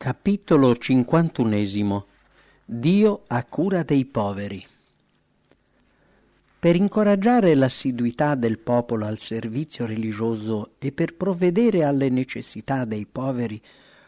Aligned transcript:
Capitolo 0.00 0.76
cinquantunesimo 0.76 2.06
Dio 2.64 3.24
a 3.26 3.44
cura 3.44 3.82
dei 3.82 4.04
poveri 4.04 4.64
Per 6.60 6.76
incoraggiare 6.76 7.56
l'assiduità 7.56 8.36
del 8.36 8.60
popolo 8.60 9.06
al 9.06 9.18
servizio 9.18 9.86
religioso 9.86 10.74
e 10.78 10.92
per 10.92 11.16
provvedere 11.16 11.82
alle 11.82 12.10
necessità 12.10 12.84
dei 12.84 13.06
poveri 13.10 13.60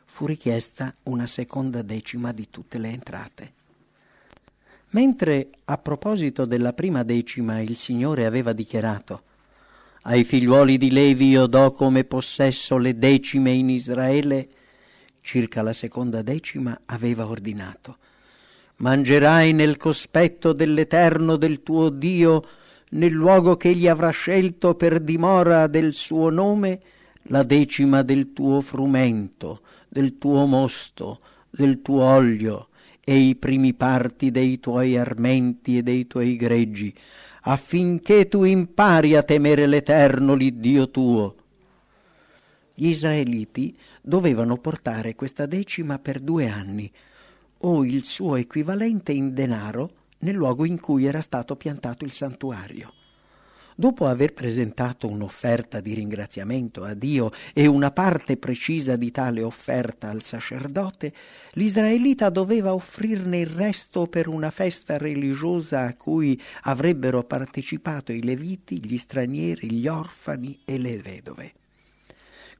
fu 0.04 0.26
richiesta 0.26 0.94
una 1.02 1.26
seconda 1.26 1.82
decima 1.82 2.30
di 2.30 2.48
tutte 2.50 2.78
le 2.78 2.88
entrate. 2.90 3.52
Mentre 4.90 5.48
a 5.64 5.76
proposito 5.76 6.44
della 6.44 6.72
prima 6.72 7.02
decima 7.02 7.58
il 7.58 7.74
Signore 7.74 8.26
aveva 8.26 8.52
dichiarato 8.52 9.22
ai 10.02 10.22
figliuoli 10.22 10.78
di 10.78 10.92
Levi 10.92 11.30
io 11.30 11.46
do 11.46 11.72
come 11.72 12.04
possesso 12.04 12.78
le 12.78 12.96
decime 12.96 13.50
in 13.50 13.68
Israele, 13.68 14.50
circa 15.20 15.62
la 15.62 15.72
seconda 15.72 16.22
decima, 16.22 16.80
aveva 16.86 17.26
ordinato 17.26 17.98
Mangerai 18.80 19.52
nel 19.52 19.76
cospetto 19.76 20.54
dell'Eterno 20.54 21.36
del 21.36 21.62
tuo 21.62 21.90
Dio, 21.90 22.46
nel 22.92 23.12
luogo 23.12 23.58
che 23.58 23.68
egli 23.68 23.86
avrà 23.86 24.08
scelto 24.08 24.74
per 24.74 25.00
dimora 25.00 25.66
del 25.66 25.92
suo 25.92 26.30
nome, 26.30 26.80
la 27.24 27.42
decima 27.42 28.00
del 28.00 28.32
tuo 28.32 28.62
frumento, 28.62 29.60
del 29.86 30.16
tuo 30.16 30.46
mosto, 30.46 31.20
del 31.50 31.82
tuo 31.82 32.04
olio 32.04 32.68
e 33.04 33.16
i 33.16 33.36
primi 33.36 33.74
parti 33.74 34.30
dei 34.30 34.58
tuoi 34.60 34.96
armenti 34.96 35.76
e 35.76 35.82
dei 35.82 36.06
tuoi 36.06 36.36
greggi, 36.36 36.94
affinché 37.42 38.28
tu 38.28 38.44
impari 38.44 39.14
a 39.14 39.22
temere 39.22 39.66
l'Eterno, 39.66 40.32
l'Iddio 40.32 40.88
tuo. 40.88 41.34
Gli 42.72 42.86
israeliti 42.86 43.76
dovevano 44.00 44.56
portare 44.56 45.14
questa 45.14 45.46
decima 45.46 45.98
per 45.98 46.20
due 46.20 46.48
anni, 46.48 46.90
o 47.62 47.84
il 47.84 48.04
suo 48.04 48.36
equivalente 48.36 49.12
in 49.12 49.34
denaro 49.34 49.92
nel 50.20 50.34
luogo 50.34 50.64
in 50.64 50.80
cui 50.80 51.04
era 51.04 51.20
stato 51.20 51.56
piantato 51.56 52.04
il 52.04 52.12
santuario. 52.12 52.94
Dopo 53.80 54.06
aver 54.06 54.34
presentato 54.34 55.08
un'offerta 55.08 55.80
di 55.80 55.94
ringraziamento 55.94 56.84
a 56.84 56.92
Dio 56.92 57.30
e 57.54 57.66
una 57.66 57.90
parte 57.90 58.36
precisa 58.36 58.96
di 58.96 59.10
tale 59.10 59.42
offerta 59.42 60.10
al 60.10 60.22
sacerdote, 60.22 61.14
l'israelita 61.52 62.28
doveva 62.28 62.74
offrirne 62.74 63.38
il 63.38 63.46
resto 63.46 64.06
per 64.06 64.28
una 64.28 64.50
festa 64.50 64.98
religiosa 64.98 65.86
a 65.86 65.94
cui 65.94 66.38
avrebbero 66.64 67.24
partecipato 67.24 68.12
i 68.12 68.22
leviti, 68.22 68.84
gli 68.84 68.98
stranieri, 68.98 69.72
gli 69.72 69.88
orfani 69.88 70.60
e 70.66 70.76
le 70.76 70.98
vedove. 70.98 71.52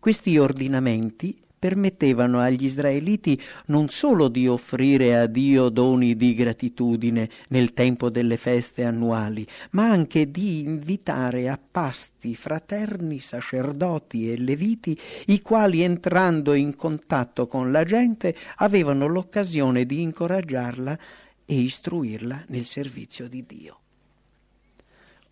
Questi 0.01 0.39
ordinamenti 0.39 1.37
permettevano 1.59 2.41
agli 2.41 2.65
israeliti 2.65 3.39
non 3.67 3.91
solo 3.91 4.29
di 4.29 4.49
offrire 4.49 5.19
a 5.19 5.27
Dio 5.27 5.69
doni 5.69 6.17
di 6.17 6.33
gratitudine 6.33 7.29
nel 7.49 7.75
tempo 7.75 8.09
delle 8.09 8.39
feste 8.39 8.85
annuali, 8.85 9.47
ma 9.73 9.91
anche 9.91 10.31
di 10.31 10.61
invitare 10.61 11.51
a 11.51 11.61
pasti 11.71 12.35
fraterni 12.35 13.21
sacerdoti 13.21 14.33
e 14.33 14.39
leviti, 14.39 14.99
i 15.27 15.43
quali 15.43 15.83
entrando 15.83 16.55
in 16.55 16.75
contatto 16.77 17.47
con 17.47 17.71
la 17.71 17.85
gente 17.85 18.35
avevano 18.57 19.07
l'occasione 19.07 19.85
di 19.85 20.01
incoraggiarla 20.01 20.99
e 21.45 21.55
istruirla 21.55 22.45
nel 22.47 22.65
servizio 22.65 23.29
di 23.29 23.45
Dio. 23.47 23.79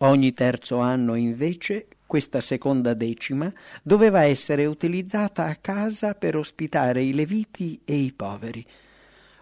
Ogni 0.01 0.31
terzo 0.31 0.77
anno 0.77 1.15
invece 1.15 1.87
questa 2.09 2.41
seconda 2.41 2.95
decima 2.95 3.53
doveva 3.83 4.23
essere 4.23 4.65
utilizzata 4.65 5.45
a 5.45 5.55
casa 5.57 6.15
per 6.15 6.35
ospitare 6.35 7.03
i 7.03 7.13
leviti 7.13 7.79
e 7.85 7.97
i 7.97 8.11
poveri. 8.13 8.65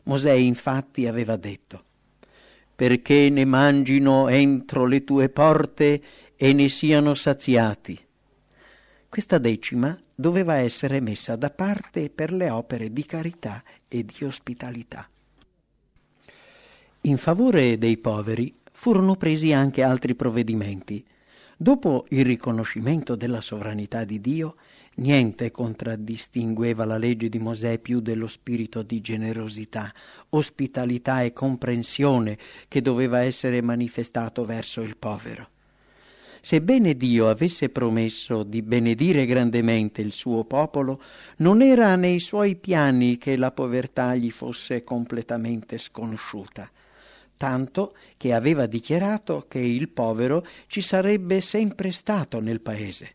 Mosè 0.03 0.33
infatti 0.33 1.07
aveva 1.07 1.37
detto 1.37 1.85
perché 2.75 3.29
ne 3.29 3.45
mangino 3.45 4.27
entro 4.27 4.85
le 4.85 5.05
tue 5.05 5.29
porte 5.29 6.01
e 6.35 6.51
ne 6.51 6.67
siano 6.67 7.13
saziati. 7.13 7.97
Questa 9.07 9.37
decima 9.37 9.97
doveva 10.13 10.55
essere 10.55 10.99
messa 10.99 11.37
da 11.37 11.49
parte 11.49 12.09
per 12.09 12.33
le 12.33 12.49
opere 12.49 12.91
di 12.91 13.05
carità 13.05 13.63
e 13.87 14.03
di 14.03 14.25
ospitalità. 14.25 15.09
In 17.03 17.17
favore 17.17 17.77
dei 17.77 17.95
poveri 17.97 18.53
furono 18.73 19.15
presi 19.15 19.53
anche 19.53 19.81
altri 19.83 20.15
provvedimenti. 20.15 21.03
Dopo 21.59 22.05
il 22.09 22.23
riconoscimento 22.23 23.15
della 23.15 23.41
sovranità 23.41 24.03
di 24.03 24.21
Dio, 24.21 24.57
niente 24.97 25.49
contraddistingueva 25.49 26.85
la 26.85 26.99
legge 26.99 27.29
di 27.29 27.39
Mosè 27.39 27.79
più 27.79 27.99
dello 27.99 28.27
spirito 28.27 28.83
di 28.83 29.01
generosità, 29.01 29.91
ospitalità 30.29 31.23
e 31.23 31.33
comprensione 31.33 32.37
che 32.67 32.83
doveva 32.83 33.21
essere 33.21 33.63
manifestato 33.63 34.45
verso 34.45 34.83
il 34.83 34.97
povero. 34.97 35.49
Sebbene 36.41 36.95
Dio 36.95 37.27
avesse 37.27 37.69
promesso 37.69 38.43
di 38.43 38.61
benedire 38.61 39.25
grandemente 39.25 40.03
il 40.03 40.11
suo 40.11 40.43
popolo, 40.43 41.01
non 41.37 41.63
era 41.63 41.95
nei 41.95 42.19
suoi 42.19 42.55
piani 42.55 43.17
che 43.17 43.35
la 43.35 43.51
povertà 43.51 44.13
gli 44.13 44.29
fosse 44.29 44.83
completamente 44.83 45.79
sconosciuta 45.79 46.69
tanto 47.37 47.95
che 48.17 48.33
aveva 48.33 48.65
dichiarato 48.65 49.45
che 49.47 49.59
il 49.59 49.89
povero 49.89 50.45
ci 50.67 50.81
sarebbe 50.81 51.39
sempre 51.39 51.91
stato 51.91 52.41
nel 52.41 52.59
paese. 52.59 53.13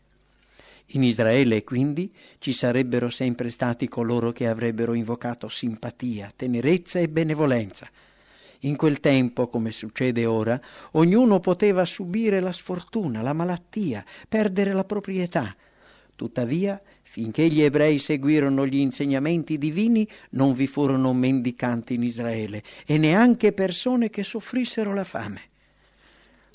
In 0.87 1.03
Israele, 1.03 1.63
quindi, 1.63 2.13
ci 2.39 2.53
sarebbero 2.53 3.09
sempre 3.09 3.49
stati 3.49 3.87
coloro 3.87 4.31
che 4.31 4.47
avrebbero 4.47 4.93
invocato 4.93 5.49
simpatia, 5.49 6.31
tenerezza 6.35 6.99
e 6.99 7.09
benevolenza. 7.09 7.89
In 8.59 8.75
quel 8.75 8.99
tempo, 8.99 9.47
come 9.47 9.71
succede 9.71 10.25
ora, 10.25 10.59
ognuno 10.91 11.39
poteva 11.39 11.83
subire 11.83 12.39
la 12.39 12.51
sfortuna, 12.51 13.21
la 13.21 13.33
malattia, 13.33 14.05
perdere 14.29 14.71
la 14.71 14.85
proprietà. 14.85 15.55
Tuttavia, 16.15 16.81
Finché 17.13 17.47
gli 17.47 17.61
ebrei 17.61 17.99
seguirono 17.99 18.65
gli 18.65 18.77
insegnamenti 18.77 19.59
divini, 19.59 20.09
non 20.31 20.53
vi 20.53 20.65
furono 20.65 21.13
mendicanti 21.13 21.93
in 21.93 22.01
Israele 22.01 22.63
e 22.87 22.97
neanche 22.97 23.51
persone 23.51 24.09
che 24.09 24.23
soffrissero 24.23 24.95
la 24.95 25.03
fame. 25.03 25.41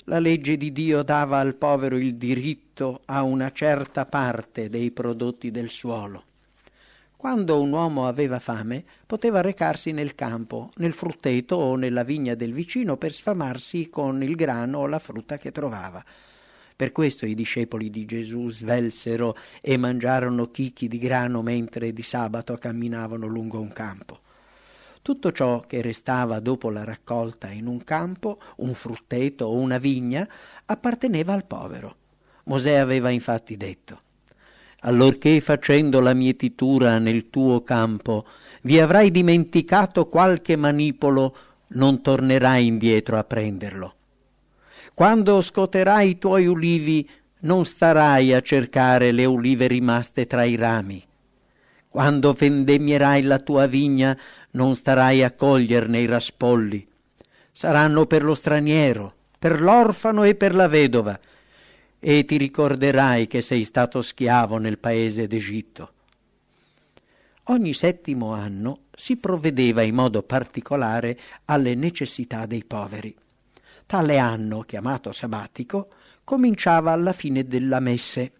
La 0.03 0.19
legge 0.19 0.57
di 0.57 0.73
Dio 0.73 1.01
dava 1.03 1.39
al 1.39 1.55
povero 1.55 1.95
il 1.95 2.15
diritto 2.15 2.99
a 3.05 3.23
una 3.23 3.53
certa 3.53 4.05
parte 4.05 4.67
dei 4.67 4.91
prodotti 4.91 5.49
del 5.49 5.69
suolo. 5.69 6.25
Quando 7.15 7.61
un 7.61 7.71
uomo 7.71 8.05
aveva 8.05 8.39
fame, 8.39 8.83
poteva 9.05 9.39
recarsi 9.39 9.93
nel 9.93 10.13
campo, 10.13 10.71
nel 10.75 10.91
frutteto 10.91 11.55
o 11.55 11.77
nella 11.77 12.03
vigna 12.03 12.35
del 12.35 12.51
vicino 12.51 12.97
per 12.97 13.13
sfamarsi 13.13 13.89
con 13.89 14.21
il 14.23 14.35
grano 14.35 14.79
o 14.79 14.87
la 14.87 14.99
frutta 14.99 15.37
che 15.37 15.53
trovava. 15.53 16.03
Per 16.79 16.93
questo 16.93 17.25
i 17.25 17.35
discepoli 17.35 17.89
di 17.89 18.05
Gesù 18.05 18.49
svelsero 18.49 19.35
e 19.59 19.75
mangiarono 19.75 20.45
chicchi 20.45 20.87
di 20.87 20.97
grano 20.97 21.41
mentre 21.41 21.91
di 21.91 22.01
sabato 22.01 22.55
camminavano 22.55 23.27
lungo 23.27 23.59
un 23.59 23.73
campo. 23.73 24.21
Tutto 25.01 25.33
ciò 25.33 25.59
che 25.67 25.81
restava 25.81 26.39
dopo 26.39 26.69
la 26.69 26.85
raccolta 26.85 27.49
in 27.49 27.67
un 27.67 27.83
campo, 27.83 28.39
un 28.59 28.73
frutteto 28.75 29.43
o 29.43 29.57
una 29.57 29.77
vigna, 29.77 30.25
apparteneva 30.67 31.33
al 31.33 31.43
povero. 31.43 31.95
Mosè 32.45 32.75
aveva 32.75 33.09
infatti 33.09 33.57
detto 33.57 33.99
Allorché 34.83 35.41
facendo 35.41 35.99
la 35.99 36.13
mietitura 36.13 36.97
nel 36.97 37.29
tuo 37.29 37.61
campo 37.61 38.25
vi 38.61 38.79
avrai 38.79 39.11
dimenticato 39.11 40.05
qualche 40.05 40.55
manipolo, 40.55 41.35
non 41.71 42.01
tornerai 42.01 42.65
indietro 42.65 43.17
a 43.17 43.25
prenderlo. 43.25 43.95
Quando 44.99 45.41
scoterai 45.41 46.09
i 46.09 46.17
tuoi 46.17 46.45
ulivi, 46.45 47.09
non 47.43 47.63
starai 47.63 48.33
a 48.33 48.41
cercare 48.41 49.13
le 49.13 49.23
ulive 49.23 49.65
rimaste 49.65 50.27
tra 50.27 50.43
i 50.43 50.57
rami. 50.57 51.01
Quando 51.87 52.33
vendemmierai 52.33 53.21
la 53.21 53.39
tua 53.39 53.65
vigna, 53.65 54.19
non 54.51 54.75
starai 54.75 55.23
a 55.23 55.31
coglierne 55.31 56.01
i 56.01 56.05
raspolli. 56.05 56.85
Saranno 57.49 58.07
per 58.07 58.25
lo 58.25 58.35
straniero, 58.35 59.13
per 59.39 59.61
l'orfano 59.61 60.25
e 60.25 60.35
per 60.35 60.53
la 60.53 60.67
vedova, 60.67 61.17
e 61.97 62.25
ti 62.25 62.35
ricorderai 62.35 63.27
che 63.27 63.41
sei 63.41 63.63
stato 63.63 64.01
schiavo 64.01 64.57
nel 64.57 64.79
paese 64.79 65.27
d'Egitto. 65.27 65.93
Ogni 67.43 67.71
settimo 67.71 68.33
anno 68.33 68.79
si 68.93 69.15
provvedeva 69.15 69.81
in 69.81 69.95
modo 69.95 70.23
particolare 70.23 71.17
alle 71.45 71.73
necessità 71.73 72.45
dei 72.45 72.65
poveri. 72.65 73.15
Tale 73.89 74.19
anno, 74.19 74.59
chiamato 74.59 75.11
sabbatico, 75.11 75.87
cominciava 76.23 76.91
alla 76.91 77.11
fine 77.11 77.47
della 77.47 77.79
messe. 77.79 78.33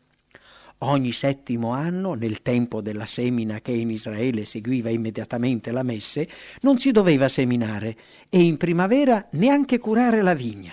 Ogni 0.81 1.11
settimo 1.11 1.71
anno, 1.71 2.13
nel 2.13 2.43
tempo 2.43 2.81
della 2.81 3.07
semina 3.07 3.59
che 3.59 3.71
in 3.71 3.89
Israele 3.89 4.45
seguiva 4.45 4.91
immediatamente 4.91 5.71
la 5.71 5.81
messe, 5.81 6.29
non 6.61 6.77
si 6.77 6.91
doveva 6.91 7.27
seminare 7.29 7.97
e 8.29 8.41
in 8.41 8.57
primavera 8.57 9.27
neanche 9.31 9.79
curare 9.79 10.21
la 10.21 10.35
vigna. 10.35 10.71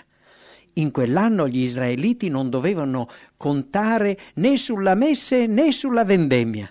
In 0.74 0.90
quell'anno 0.90 1.48
gli 1.48 1.60
israeliti 1.60 2.28
non 2.28 2.50
dovevano 2.50 3.08
contare 3.38 4.18
né 4.34 4.58
sulla 4.58 4.94
messe 4.94 5.46
né 5.46 5.72
sulla 5.72 6.04
vendemmia. 6.04 6.70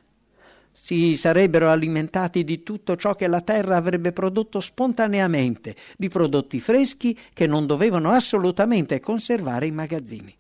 Si 0.86 1.16
sarebbero 1.16 1.72
alimentati 1.72 2.44
di 2.44 2.62
tutto 2.62 2.96
ciò 2.96 3.16
che 3.16 3.26
la 3.26 3.42
terra 3.42 3.76
avrebbe 3.76 4.12
prodotto 4.12 4.60
spontaneamente, 4.60 5.76
di 5.98 6.10
prodotti 6.10 6.60
freschi 6.60 7.18
che 7.34 7.48
non 7.48 7.66
dovevano 7.66 8.12
assolutamente 8.12 9.00
conservare 9.00 9.66
i 9.66 9.72
magazzini. 9.72 10.38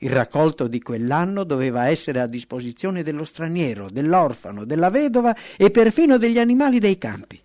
Il 0.00 0.10
raccolto 0.10 0.66
di 0.66 0.82
quell'anno 0.82 1.44
doveva 1.44 1.88
essere 1.88 2.20
a 2.20 2.26
disposizione 2.26 3.02
dello 3.02 3.24
straniero, 3.24 3.88
dell'orfano, 3.88 4.66
della 4.66 4.90
vedova 4.90 5.34
e 5.56 5.70
perfino 5.70 6.18
degli 6.18 6.38
animali 6.38 6.78
dei 6.78 6.98
campi. 6.98 7.40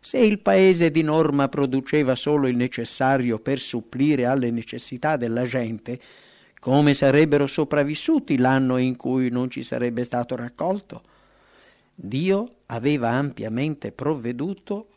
Se 0.00 0.18
il 0.18 0.40
paese 0.40 0.90
di 0.90 1.02
norma 1.02 1.48
produceva 1.48 2.16
solo 2.16 2.48
il 2.48 2.56
necessario 2.56 3.38
per 3.38 3.60
supplire 3.60 4.26
alle 4.26 4.50
necessità 4.50 5.16
della 5.16 5.44
gente, 5.44 5.96
come 6.58 6.92
sarebbero 6.92 7.46
sopravvissuti 7.46 8.36
l'anno 8.36 8.78
in 8.78 8.96
cui 8.96 9.30
non 9.30 9.48
ci 9.48 9.62
sarebbe 9.62 10.02
stato 10.02 10.34
raccolto? 10.34 11.02
Dio 12.02 12.60
aveva 12.66 13.10
ampiamente 13.10 13.92
provveduto 13.92 14.88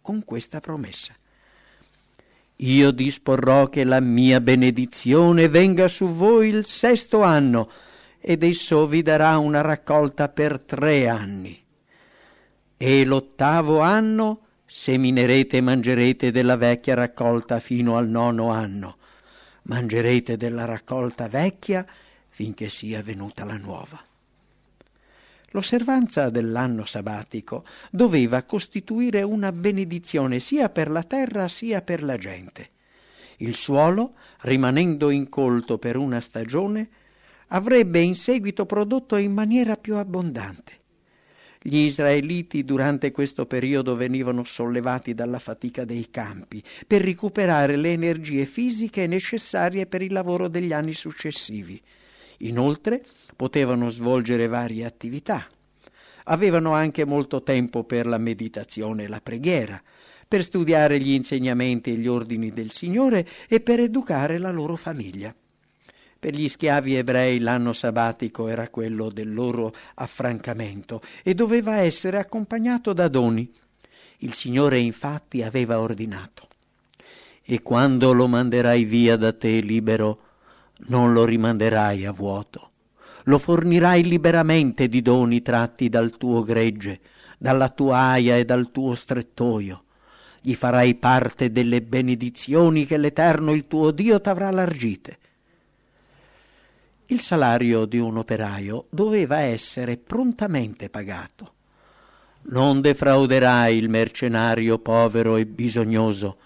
con 0.00 0.24
questa 0.24 0.58
promessa. 0.58 1.12
Io 2.60 2.90
disporrò 2.92 3.68
che 3.68 3.84
la 3.84 4.00
mia 4.00 4.40
benedizione 4.40 5.48
venga 5.48 5.86
su 5.86 6.06
voi 6.14 6.48
il 6.48 6.64
sesto 6.64 7.22
anno, 7.22 7.70
ed 8.18 8.42
esso 8.42 8.86
vi 8.86 9.02
darà 9.02 9.36
una 9.36 9.60
raccolta 9.60 10.30
per 10.30 10.58
tre 10.60 11.08
anni. 11.08 11.62
E 12.78 13.04
l'ottavo 13.04 13.80
anno 13.80 14.46
seminerete 14.64 15.58
e 15.58 15.60
mangerete 15.60 16.30
della 16.30 16.56
vecchia 16.56 16.94
raccolta 16.94 17.60
fino 17.60 17.98
al 17.98 18.08
nono 18.08 18.48
anno. 18.48 18.96
Mangerete 19.64 20.38
della 20.38 20.64
raccolta 20.64 21.28
vecchia 21.28 21.84
finché 22.28 22.70
sia 22.70 23.02
venuta 23.02 23.44
la 23.44 23.58
nuova. 23.58 24.05
L'osservanza 25.56 26.28
dell'anno 26.28 26.84
sabbatico 26.84 27.64
doveva 27.90 28.42
costituire 28.42 29.22
una 29.22 29.52
benedizione 29.52 30.38
sia 30.38 30.68
per 30.68 30.90
la 30.90 31.02
terra 31.02 31.48
sia 31.48 31.80
per 31.80 32.02
la 32.02 32.18
gente. 32.18 32.68
Il 33.38 33.54
suolo, 33.54 34.16
rimanendo 34.42 35.08
incolto 35.08 35.78
per 35.78 35.96
una 35.96 36.20
stagione, 36.20 36.90
avrebbe 37.48 38.00
in 38.00 38.14
seguito 38.14 38.66
prodotto 38.66 39.16
in 39.16 39.32
maniera 39.32 39.78
più 39.78 39.94
abbondante. 39.94 40.72
Gli 41.62 41.78
israeliti 41.78 42.62
durante 42.62 43.10
questo 43.10 43.46
periodo 43.46 43.96
venivano 43.96 44.44
sollevati 44.44 45.14
dalla 45.14 45.38
fatica 45.38 45.86
dei 45.86 46.10
campi 46.10 46.62
per 46.86 47.00
recuperare 47.00 47.76
le 47.76 47.92
energie 47.92 48.44
fisiche 48.44 49.06
necessarie 49.06 49.86
per 49.86 50.02
il 50.02 50.12
lavoro 50.12 50.48
degli 50.48 50.74
anni 50.74 50.92
successivi. 50.92 51.80
Inoltre 52.38 53.04
potevano 53.34 53.88
svolgere 53.88 54.46
varie 54.46 54.84
attività. 54.84 55.46
Avevano 56.24 56.72
anche 56.72 57.04
molto 57.04 57.42
tempo 57.42 57.84
per 57.84 58.06
la 58.06 58.18
meditazione 58.18 59.04
e 59.04 59.08
la 59.08 59.20
preghiera, 59.20 59.80
per 60.28 60.42
studiare 60.42 60.98
gli 60.98 61.12
insegnamenti 61.12 61.92
e 61.92 61.94
gli 61.94 62.08
ordini 62.08 62.50
del 62.50 62.70
Signore 62.70 63.26
e 63.48 63.60
per 63.60 63.80
educare 63.80 64.38
la 64.38 64.50
loro 64.50 64.76
famiglia. 64.76 65.34
Per 66.18 66.34
gli 66.34 66.48
schiavi 66.48 66.96
ebrei 66.96 67.38
l'anno 67.38 67.72
sabbatico 67.72 68.48
era 68.48 68.68
quello 68.68 69.10
del 69.10 69.32
loro 69.32 69.72
affrancamento 69.94 71.00
e 71.22 71.34
doveva 71.34 71.76
essere 71.76 72.18
accompagnato 72.18 72.92
da 72.92 73.06
doni. 73.06 73.48
Il 74.18 74.32
Signore 74.32 74.78
infatti 74.78 75.42
aveva 75.42 75.78
ordinato. 75.78 76.48
E 77.44 77.62
quando 77.62 78.12
lo 78.12 78.26
manderai 78.26 78.84
via 78.84 79.16
da 79.16 79.32
te 79.32 79.60
libero, 79.60 80.20
non 80.88 81.12
lo 81.12 81.24
rimanderai 81.24 82.04
a 82.04 82.12
vuoto. 82.12 82.70
Lo 83.24 83.38
fornirai 83.38 84.04
liberamente 84.04 84.88
di 84.88 85.02
doni 85.02 85.42
tratti 85.42 85.88
dal 85.88 86.16
tuo 86.16 86.42
gregge, 86.42 87.00
dalla 87.38 87.68
tua 87.68 87.98
aia 87.98 88.36
e 88.36 88.44
dal 88.44 88.70
tuo 88.70 88.94
strettoio. 88.94 89.84
Gli 90.40 90.54
farai 90.54 90.94
parte 90.94 91.50
delle 91.50 91.82
benedizioni 91.82 92.86
che 92.86 92.96
l'Eterno 92.96 93.52
il 93.52 93.66
tuo 93.66 93.90
Dio 93.90 94.20
t'avrà 94.20 94.50
largite. 94.50 95.18
Il 97.06 97.20
salario 97.20 97.84
di 97.84 97.98
un 97.98 98.16
operaio 98.16 98.86
doveva 98.90 99.38
essere 99.38 99.96
prontamente 99.96 100.88
pagato. 100.88 101.52
Non 102.48 102.80
defrauderai 102.80 103.76
il 103.76 103.88
mercenario 103.88 104.78
povero 104.78 105.36
e 105.36 105.46
bisognoso, 105.46 106.36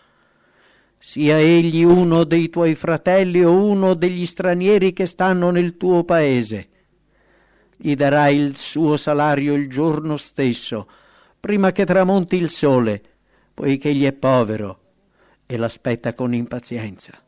sia 1.02 1.38
egli 1.38 1.82
uno 1.82 2.24
dei 2.24 2.50
tuoi 2.50 2.74
fratelli 2.74 3.42
o 3.42 3.64
uno 3.64 3.94
degli 3.94 4.26
stranieri 4.26 4.92
che 4.92 5.06
stanno 5.06 5.50
nel 5.50 5.78
tuo 5.78 6.04
paese. 6.04 6.68
Gli 7.74 7.94
darai 7.94 8.36
il 8.36 8.58
suo 8.58 8.98
salario 8.98 9.54
il 9.54 9.70
giorno 9.70 10.18
stesso, 10.18 10.86
prima 11.40 11.72
che 11.72 11.86
tramonti 11.86 12.36
il 12.36 12.50
sole, 12.50 13.02
poiché 13.54 13.88
egli 13.88 14.04
è 14.04 14.12
povero 14.12 14.80
e 15.46 15.56
l'aspetta 15.56 16.12
con 16.12 16.34
impazienza. 16.34 17.18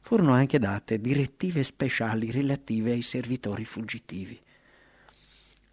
Furono 0.00 0.32
anche 0.32 0.58
date 0.58 1.00
direttive 1.00 1.64
speciali 1.64 2.30
relative 2.30 2.92
ai 2.92 3.02
servitori 3.02 3.64
fuggitivi. 3.64 4.38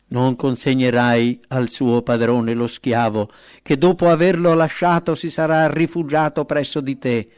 Non 0.07 0.35
consegnerai 0.35 1.41
al 1.49 1.69
suo 1.69 2.01
padrone 2.01 2.53
lo 2.53 2.67
schiavo, 2.67 3.29
che 3.61 3.77
dopo 3.77 4.09
averlo 4.09 4.53
lasciato 4.53 5.15
si 5.15 5.29
sarà 5.29 5.71
rifugiato 5.71 6.45
presso 6.45 6.81
di 6.81 6.99
te. 6.99 7.29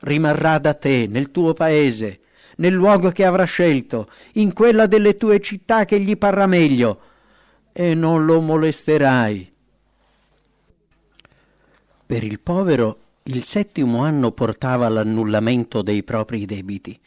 Rimarrà 0.00 0.58
da 0.58 0.74
te, 0.74 1.06
nel 1.08 1.30
tuo 1.30 1.54
paese, 1.54 2.20
nel 2.56 2.74
luogo 2.74 3.10
che 3.10 3.24
avrà 3.24 3.44
scelto, 3.44 4.08
in 4.34 4.52
quella 4.52 4.86
delle 4.86 5.16
tue 5.16 5.40
città 5.40 5.84
che 5.84 5.98
gli 5.98 6.16
parrà 6.18 6.46
meglio, 6.46 7.00
e 7.72 7.94
non 7.94 8.24
lo 8.24 8.40
molesterai. 8.40 9.52
Per 12.06 12.22
il 12.22 12.38
povero 12.40 12.98
il 13.24 13.44
settimo 13.44 14.02
anno 14.02 14.30
portava 14.32 14.84
all'annullamento 14.84 15.80
dei 15.80 16.02
propri 16.02 16.44
debiti 16.44 17.00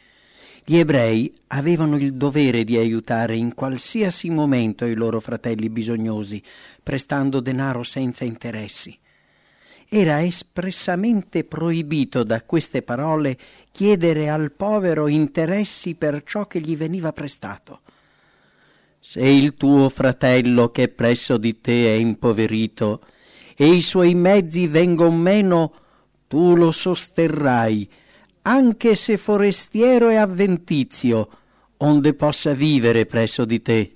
gli 0.70 0.76
ebrei 0.76 1.32
avevano 1.46 1.96
il 1.96 2.12
dovere 2.12 2.62
di 2.62 2.76
aiutare 2.76 3.34
in 3.34 3.54
qualsiasi 3.54 4.28
momento 4.28 4.84
i 4.84 4.92
loro 4.92 5.18
fratelli 5.18 5.70
bisognosi, 5.70 6.42
prestando 6.82 7.40
denaro 7.40 7.82
senza 7.84 8.24
interessi. 8.24 8.94
Era 9.88 10.22
espressamente 10.22 11.44
proibito 11.44 12.22
da 12.22 12.42
queste 12.42 12.82
parole 12.82 13.38
chiedere 13.72 14.28
al 14.28 14.52
povero 14.52 15.08
interessi 15.08 15.94
per 15.94 16.22
ciò 16.22 16.46
che 16.46 16.60
gli 16.60 16.76
veniva 16.76 17.14
prestato. 17.14 17.80
Se 19.00 19.22
il 19.22 19.54
tuo 19.54 19.88
fratello 19.88 20.68
che 20.68 20.88
presso 20.88 21.38
di 21.38 21.62
te 21.62 21.86
è 21.86 21.96
impoverito 21.96 23.00
e 23.56 23.72
i 23.72 23.80
suoi 23.80 24.14
mezzi 24.14 24.66
vengon 24.66 25.18
meno, 25.18 25.72
tu 26.28 26.54
lo 26.54 26.70
sosterrai 26.72 27.88
anche 28.42 28.94
se 28.94 29.16
forestiero 29.16 30.08
e 30.08 30.16
avventizio, 30.16 31.28
onde 31.78 32.14
possa 32.14 32.54
vivere 32.54 33.06
presso 33.06 33.44
di 33.44 33.62
te. 33.62 33.92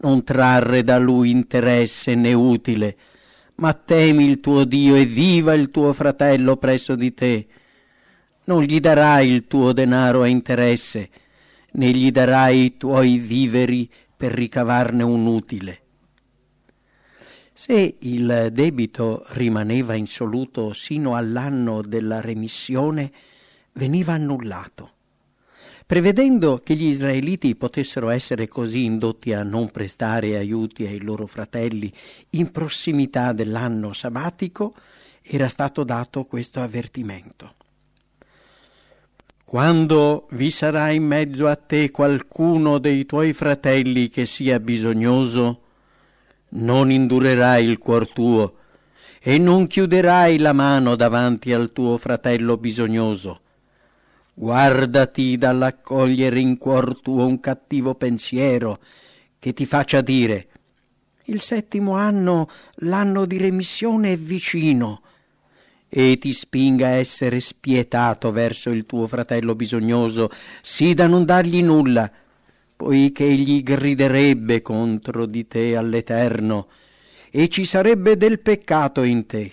Non 0.00 0.22
trarre 0.24 0.82
da 0.82 0.98
lui 0.98 1.30
interesse 1.30 2.14
né 2.14 2.32
utile, 2.32 2.96
ma 3.56 3.72
temi 3.72 4.24
il 4.24 4.40
tuo 4.40 4.64
Dio 4.64 4.94
e 4.94 5.04
viva 5.04 5.54
il 5.54 5.70
tuo 5.70 5.92
fratello 5.92 6.56
presso 6.56 6.94
di 6.94 7.12
te. 7.14 7.46
Non 8.44 8.62
gli 8.62 8.80
darai 8.80 9.28
il 9.28 9.46
tuo 9.46 9.72
denaro 9.72 10.22
a 10.22 10.26
interesse, 10.26 11.10
né 11.72 11.90
gli 11.90 12.10
darai 12.10 12.64
i 12.64 12.76
tuoi 12.76 13.18
viveri 13.18 13.90
per 14.16 14.32
ricavarne 14.32 15.02
un 15.02 15.26
utile. 15.26 15.80
Se 17.52 17.96
il 17.98 18.50
debito 18.52 19.24
rimaneva 19.30 19.94
insoluto 19.94 20.72
sino 20.72 21.16
all'anno 21.16 21.82
della 21.82 22.20
remissione, 22.20 23.10
veniva 23.78 24.12
annullato. 24.14 24.90
Prevedendo 25.86 26.60
che 26.62 26.74
gli 26.74 26.84
israeliti 26.84 27.54
potessero 27.54 28.10
essere 28.10 28.46
così 28.46 28.84
indotti 28.84 29.32
a 29.32 29.42
non 29.42 29.70
prestare 29.70 30.36
aiuti 30.36 30.84
ai 30.84 31.00
loro 31.00 31.26
fratelli 31.26 31.90
in 32.30 32.50
prossimità 32.50 33.32
dell'anno 33.32 33.94
sabbatico, 33.94 34.74
era 35.22 35.48
stato 35.48 35.84
dato 35.84 36.24
questo 36.24 36.60
avvertimento. 36.60 37.54
Quando 39.44 40.26
vi 40.32 40.50
sarà 40.50 40.90
in 40.90 41.04
mezzo 41.04 41.46
a 41.46 41.56
te 41.56 41.90
qualcuno 41.90 42.76
dei 42.78 43.06
tuoi 43.06 43.32
fratelli 43.32 44.08
che 44.08 44.26
sia 44.26 44.60
bisognoso, 44.60 45.62
non 46.50 46.90
indurerai 46.90 47.64
il 47.64 47.78
cuor 47.78 48.10
tuo 48.10 48.56
e 49.20 49.38
non 49.38 49.66
chiuderai 49.66 50.38
la 50.38 50.52
mano 50.52 50.96
davanti 50.96 51.52
al 51.54 51.72
tuo 51.72 51.96
fratello 51.96 52.58
bisognoso 52.58 53.40
Guardati 54.40 55.36
dall'accogliere 55.36 56.38
in 56.38 56.58
cuor 56.58 57.00
tuo 57.00 57.26
un 57.26 57.40
cattivo 57.40 57.96
pensiero 57.96 58.78
che 59.36 59.52
ti 59.52 59.66
faccia 59.66 60.00
dire 60.00 60.46
il 61.24 61.40
settimo 61.40 61.94
anno, 61.94 62.48
l'anno 62.76 63.26
di 63.26 63.36
remissione 63.36 64.12
è 64.12 64.16
vicino, 64.16 65.02
e 65.88 66.18
ti 66.18 66.32
spinga 66.32 66.86
a 66.86 66.90
essere 66.90 67.40
spietato 67.40 68.30
verso 68.30 68.70
il 68.70 68.86
tuo 68.86 69.08
fratello 69.08 69.56
bisognoso, 69.56 70.30
sì 70.62 70.94
da 70.94 71.08
non 71.08 71.24
dargli 71.24 71.60
nulla, 71.60 72.08
poiché 72.76 73.24
egli 73.24 73.64
griderebbe 73.64 74.62
contro 74.62 75.26
di 75.26 75.48
te 75.48 75.74
all'Eterno, 75.74 76.68
e 77.28 77.48
ci 77.48 77.64
sarebbe 77.64 78.16
del 78.16 78.38
peccato 78.38 79.02
in 79.02 79.26
te. 79.26 79.52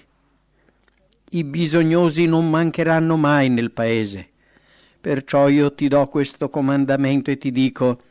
I 1.31 1.43
bisognosi 1.43 2.25
non 2.27 2.47
mancheranno 2.51 3.17
mai 3.17 3.49
nel 3.49 3.71
paese. 3.71 4.29
Perciò 5.05 5.49
io 5.49 5.71
ti 5.71 5.87
do 5.87 6.07
questo 6.07 6.49
comandamento 6.49 7.29
e 7.29 7.37
ti 7.37 7.51
dico, 7.51 8.01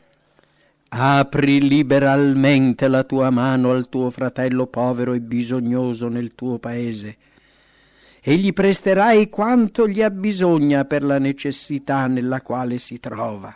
apri 0.87 1.59
liberalmente 1.59 2.87
la 2.87 3.03
tua 3.03 3.29
mano 3.31 3.71
al 3.71 3.89
tuo 3.89 4.09
fratello 4.11 4.67
povero 4.67 5.11
e 5.11 5.19
bisognoso 5.19 6.07
nel 6.07 6.35
tuo 6.35 6.57
paese, 6.57 7.17
e 8.21 8.35
gli 8.37 8.53
presterai 8.53 9.27
quanto 9.27 9.89
gli 9.89 10.01
abbisogna 10.01 10.85
per 10.85 11.03
la 11.03 11.19
necessità 11.19 12.07
nella 12.07 12.41
quale 12.41 12.77
si 12.77 12.97
trova. 13.01 13.53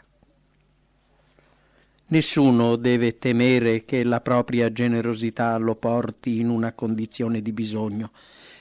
Nessuno 2.07 2.75
deve 2.75 3.19
temere 3.19 3.85
che 3.85 4.03
la 4.03 4.19
propria 4.19 4.69
generosità 4.69 5.55
lo 5.55 5.75
porti 5.75 6.41
in 6.41 6.49
una 6.49 6.73
condizione 6.73 7.41
di 7.41 7.53
bisogno, 7.53 8.11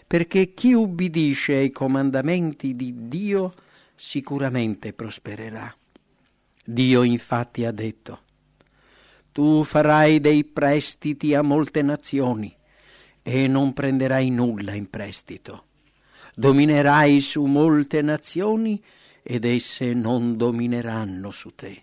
perché 0.07 0.55
chi 0.55 0.73
ubbidisce 0.73 1.57
ai 1.57 1.73
comandamenti 1.73 2.77
di 2.77 3.09
Dio 3.09 3.55
sicuramente 3.99 4.93
prospererà. 4.93 5.75
Dio 6.65 7.03
infatti 7.03 7.65
ha 7.65 7.73
detto, 7.73 8.23
tu 9.33 9.65
farai 9.65 10.21
dei 10.21 10.45
prestiti 10.45 11.35
a 11.35 11.43
molte 11.43 11.83
nazioni 11.83 12.55
e 13.23 13.49
non 13.49 13.73
prenderai 13.73 14.31
nulla 14.31 14.73
in 14.73 14.89
prestito. 14.89 15.65
Dominerai 16.35 17.21
su 17.21 17.45
molte 17.45 18.01
nazioni 18.01 18.83
ed 19.23 19.45
esse 19.45 19.93
non 19.93 20.37
domineranno 20.37 21.33
su 21.33 21.55
te. 21.55 21.83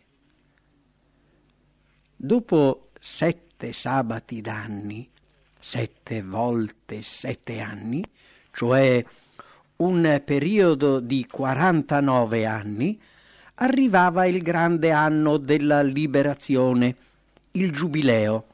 Dopo 2.16 2.88
sette 2.98 3.74
sabati 3.74 4.40
d'anni, 4.40 5.10
sette 5.60 6.24
volte 6.24 7.04
sette 7.04 7.60
anni, 7.60 8.04
cioè 8.52 9.04
un 9.78 10.22
periodo 10.24 11.00
di 11.00 11.26
49 11.30 12.46
anni, 12.46 13.00
arrivava 13.56 14.26
il 14.26 14.42
grande 14.42 14.92
anno 14.92 15.38
della 15.38 15.82
liberazione, 15.82 16.96
il 17.52 17.72
giubileo. 17.72 18.46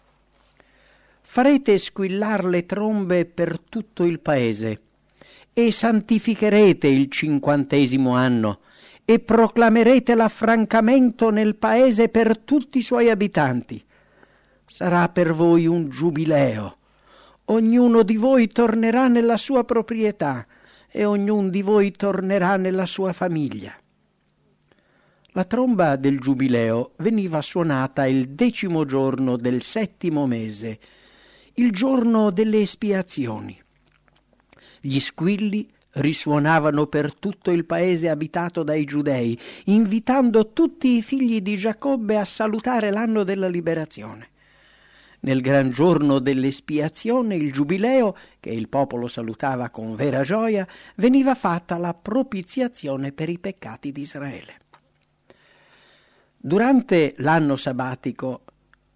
Farete 1.21 1.77
squillar 1.77 2.45
le 2.45 2.65
trombe 2.65 3.25
per 3.25 3.59
tutto 3.59 4.03
il 4.03 4.19
paese 4.19 4.81
e 5.53 5.71
santificherete 5.71 6.87
il 6.87 7.09
cinquantesimo 7.09 8.15
anno 8.15 8.59
e 9.05 9.19
proclamerete 9.19 10.15
l'affrancamento 10.15 11.29
nel 11.29 11.55
paese 11.55 12.09
per 12.09 12.37
tutti 12.37 12.79
i 12.79 12.83
suoi 12.83 13.09
abitanti. 13.09 13.83
Sarà 14.65 15.07
per 15.09 15.33
voi 15.33 15.67
un 15.67 15.89
giubileo. 15.89 16.77
Ognuno 17.45 18.03
di 18.03 18.15
voi 18.15 18.47
tornerà 18.47 19.07
nella 19.07 19.37
sua 19.37 19.63
proprietà 19.63 20.45
e 20.91 21.05
ognuno 21.05 21.49
di 21.49 21.61
voi 21.61 21.91
tornerà 21.91 22.57
nella 22.57 22.85
sua 22.85 23.13
famiglia. 23.13 23.73
La 25.33 25.45
tromba 25.45 25.95
del 25.95 26.19
giubileo 26.19 26.91
veniva 26.97 27.41
suonata 27.41 28.05
il 28.05 28.29
decimo 28.29 28.83
giorno 28.83 29.37
del 29.37 29.61
settimo 29.61 30.27
mese, 30.27 30.79
il 31.53 31.71
giorno 31.71 32.31
delle 32.31 32.59
espiazioni. 32.59 33.57
Gli 34.81 34.99
squilli 34.99 35.71
risuonavano 35.93 36.87
per 36.87 37.15
tutto 37.15 37.51
il 37.51 37.65
paese 37.65 38.09
abitato 38.09 38.63
dai 38.63 38.83
giudei, 38.83 39.39
invitando 39.65 40.51
tutti 40.51 40.97
i 40.97 41.01
figli 41.01 41.41
di 41.41 41.55
Giacobbe 41.55 42.17
a 42.17 42.25
salutare 42.25 42.91
l'anno 42.91 43.23
della 43.23 43.47
liberazione. 43.47 44.30
Nel 45.21 45.41
gran 45.41 45.69
giorno 45.69 46.19
dell'espiazione, 46.19 47.35
il 47.35 47.51
giubileo, 47.51 48.15
che 48.39 48.49
il 48.49 48.69
popolo 48.69 49.07
salutava 49.07 49.69
con 49.69 49.95
vera 49.95 50.23
gioia, 50.23 50.67
veniva 50.95 51.35
fatta 51.35 51.77
la 51.77 51.93
propiziazione 51.93 53.11
per 53.11 53.29
i 53.29 53.39
peccati 53.39 53.91
di 53.91 54.01
Israele. 54.01 54.57
Durante 56.37 57.13
l'anno 57.17 57.55
sabbatico 57.55 58.41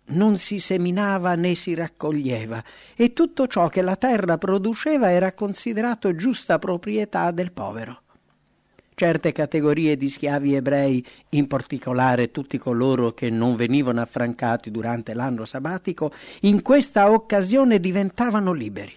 non 0.08 0.38
si 0.38 0.60
seminava 0.60 1.36
né 1.36 1.55
si 1.55 1.74
raccoglieva 1.74 2.63
e 2.96 3.13
tutto 3.13 3.48
ciò 3.48 3.70
che 3.70 3.82
la 3.82 3.96
terra 3.96 4.38
produceva 4.38 5.12
era 5.12 5.34
considerato 5.34 6.15
giusta 6.15 6.60
proprietà 6.60 7.32
del 7.32 7.51
povero. 7.51 8.01
Certe 8.98 9.34
categorie 9.34 9.98
di 9.98 10.08
schiavi 10.08 10.56
ebrei, 10.56 11.06
in 11.32 11.48
particolare 11.48 12.32
tutti 12.32 12.58
coloro 12.58 13.12
che 13.12 13.30
non 13.30 13.58
venivano 13.58 14.00
affrancati 14.00 14.72
durante 14.72 15.14
l'anno 15.14 15.44
sabbatico, 15.44 16.14
in 16.44 16.62
questa 16.62 17.12
occasione 17.12 17.82
diventavano 17.82 18.54
liberi. 18.54 18.94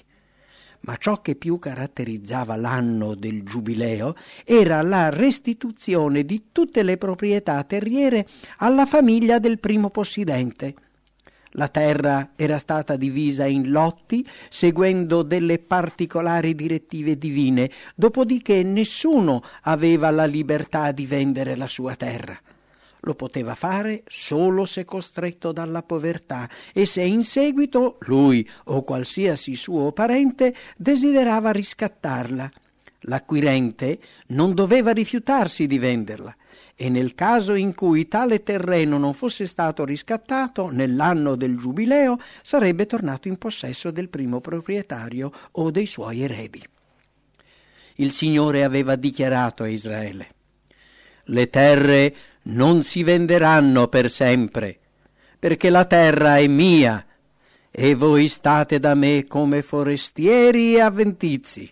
Ma 0.83 0.95
ciò 0.95 1.21
che 1.21 1.35
più 1.35 1.59
caratterizzava 1.59 2.55
l'anno 2.55 3.17
del 3.17 3.43
giubileo 3.43 4.15
era 4.45 4.83
la 4.83 5.09
restituzione 5.09 6.23
di 6.25 6.45
tutte 6.53 6.85
le 6.85 6.97
proprietà 6.97 7.65
terriere 7.65 8.25
alla 8.59 8.87
famiglia 8.87 9.41
del 9.41 9.59
primo 9.59 9.91
possidente 9.91 10.75
la 11.53 11.69
terra 11.69 12.31
era 12.37 12.59
stata 12.59 12.97
divisa 12.97 13.47
in 13.47 13.71
lotti 13.71 14.27
seguendo 14.51 15.23
delle 15.23 15.59
particolari 15.59 16.55
direttive 16.55 17.17
divine, 17.17 17.71
dopodiché 17.95 18.63
nessuno 18.63 19.43
aveva 19.63 20.11
la 20.11 20.27
libertà 20.27 20.93
di 20.93 21.07
vendere 21.07 21.57
la 21.57 21.69
sua 21.69 21.95
terra. 21.97 22.39
Lo 23.03 23.15
poteva 23.15 23.55
fare 23.55 24.03
solo 24.07 24.65
se 24.65 24.85
costretto 24.85 25.53
dalla 25.53 25.83
povertà 25.83 26.49
e 26.73 26.85
se 26.85 27.03
in 27.03 27.25
seguito 27.25 27.97
lui 28.01 28.49
o 28.65 28.83
qualsiasi 28.83 29.55
suo 29.55 29.93
parente 29.93 30.55
desiderava 30.77 31.53
riscattarla. 31.53 32.51
L'acquirente 33.03 34.01
non 34.29 34.53
doveva 34.55 34.91
rifiutarsi 34.91 35.69
di 35.69 35.79
venderla 35.79 36.35
e 36.81 36.89
nel 36.89 37.15
caso 37.15 37.55
in 37.55 37.75
cui 37.75 38.07
tale 38.07 38.45
terreno 38.45 38.99
non 38.99 39.13
fosse 39.13 39.47
stato 39.47 39.85
riscattato 39.85 40.71
nell'anno 40.71 41.35
del 41.35 41.57
giubileo 41.57 42.19
sarebbe 42.43 42.87
tornato 42.87 43.27
in 43.27 43.37
possesso 43.37 43.91
del 43.91 44.09
primo 44.09 44.41
proprietario 44.41 45.33
o 45.53 45.71
dei 45.73 45.87
suoi 45.87 46.23
eredi. 46.23 46.63
Il 47.97 48.13
Signore 48.13 48.63
aveva 48.63 48.95
dichiarato 48.95 49.65
a 49.65 49.69
Israele 49.69 50.37
le 51.31 51.51
terre 51.51 52.15
non 52.43 52.83
si 52.83 53.03
venderanno 53.03 53.89
per 53.89 54.11
sempre, 54.11 54.79
perché 55.39 55.71
la 55.71 55.85
terra 55.85 56.39
è 56.39 56.47
mia 56.47 57.05
e 57.71 57.95
voi 57.95 58.29
state 58.29 58.79
da 58.79 58.95
me 58.95 59.27
come 59.27 59.63
forestieri 59.63 60.75
e 60.75 60.81
avventizi. 60.81 61.71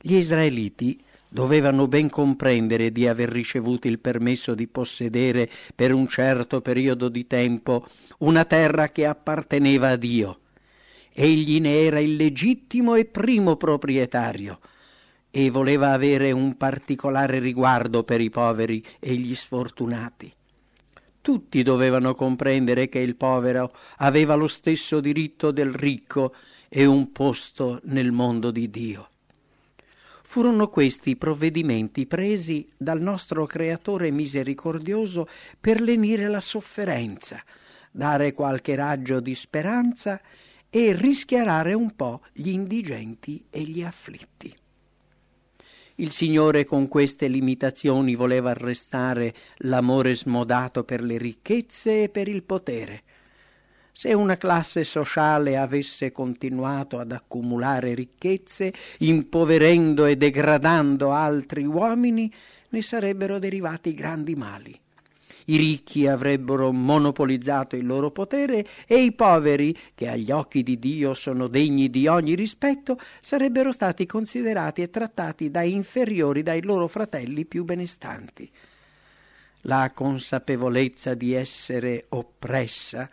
Gli 0.00 0.14
israeliti 0.14 1.02
dovevano 1.28 1.88
ben 1.88 2.08
comprendere 2.08 2.90
di 2.90 3.06
aver 3.06 3.28
ricevuto 3.28 3.86
il 3.88 3.98
permesso 3.98 4.54
di 4.54 4.66
possedere 4.66 5.48
per 5.74 5.92
un 5.92 6.08
certo 6.08 6.60
periodo 6.60 7.08
di 7.08 7.26
tempo 7.26 7.86
una 8.18 8.44
terra 8.44 8.88
che 8.88 9.06
apparteneva 9.06 9.90
a 9.90 9.96
Dio. 9.96 10.40
Egli 11.12 11.60
ne 11.60 11.84
era 11.84 11.98
il 11.98 12.16
legittimo 12.16 12.94
e 12.94 13.04
primo 13.04 13.56
proprietario 13.56 14.60
e 15.30 15.50
voleva 15.50 15.92
avere 15.92 16.32
un 16.32 16.56
particolare 16.56 17.38
riguardo 17.38 18.02
per 18.04 18.20
i 18.20 18.30
poveri 18.30 18.84
e 18.98 19.14
gli 19.14 19.34
sfortunati. 19.34 20.32
Tutti 21.20 21.62
dovevano 21.62 22.14
comprendere 22.14 22.88
che 22.88 23.00
il 23.00 23.16
povero 23.16 23.72
aveva 23.98 24.34
lo 24.34 24.48
stesso 24.48 25.00
diritto 25.00 25.50
del 25.50 25.72
ricco 25.74 26.34
e 26.68 26.86
un 26.86 27.12
posto 27.12 27.80
nel 27.84 28.12
mondo 28.12 28.50
di 28.50 28.70
Dio. 28.70 29.10
Furono 30.30 30.68
questi 30.68 31.10
i 31.12 31.16
provvedimenti 31.16 32.06
presi 32.06 32.68
dal 32.76 33.00
nostro 33.00 33.46
Creatore 33.46 34.10
misericordioso 34.10 35.26
per 35.58 35.80
lenire 35.80 36.28
la 36.28 36.42
sofferenza, 36.42 37.42
dare 37.90 38.32
qualche 38.32 38.74
raggio 38.74 39.20
di 39.20 39.34
speranza 39.34 40.20
e 40.68 40.92
rischiarare 40.92 41.72
un 41.72 41.96
po' 41.96 42.20
gli 42.34 42.50
indigenti 42.50 43.42
e 43.48 43.62
gli 43.62 43.82
afflitti. 43.82 44.54
Il 45.94 46.10
Signore 46.10 46.66
con 46.66 46.88
queste 46.88 47.26
limitazioni 47.26 48.14
voleva 48.14 48.50
arrestare 48.50 49.34
l'amore 49.60 50.14
smodato 50.14 50.84
per 50.84 51.02
le 51.02 51.16
ricchezze 51.16 52.02
e 52.02 52.08
per 52.10 52.28
il 52.28 52.42
potere, 52.42 53.02
se 53.98 54.14
una 54.14 54.36
classe 54.36 54.84
sociale 54.84 55.56
avesse 55.56 56.12
continuato 56.12 57.00
ad 57.00 57.10
accumulare 57.10 57.94
ricchezze, 57.94 58.72
impoverendo 58.98 60.06
e 60.06 60.14
degradando 60.16 61.10
altri 61.10 61.64
uomini, 61.64 62.32
ne 62.68 62.80
sarebbero 62.80 63.40
derivati 63.40 63.94
grandi 63.94 64.36
mali. 64.36 64.78
I 65.46 65.56
ricchi 65.56 66.06
avrebbero 66.06 66.70
monopolizzato 66.70 67.74
il 67.74 67.86
loro 67.86 68.12
potere 68.12 68.64
e 68.86 69.02
i 69.02 69.10
poveri, 69.10 69.76
che 69.96 70.06
agli 70.06 70.30
occhi 70.30 70.62
di 70.62 70.78
Dio 70.78 71.12
sono 71.12 71.48
degni 71.48 71.90
di 71.90 72.06
ogni 72.06 72.36
rispetto, 72.36 73.00
sarebbero 73.20 73.72
stati 73.72 74.06
considerati 74.06 74.80
e 74.80 74.90
trattati 74.90 75.50
da 75.50 75.62
inferiori 75.62 76.44
dai 76.44 76.62
loro 76.62 76.86
fratelli 76.86 77.44
più 77.46 77.64
benestanti. 77.64 78.48
la 79.62 79.90
consapevolezza 79.92 81.14
di 81.14 81.34
essere 81.34 82.06
oppressa 82.10 83.10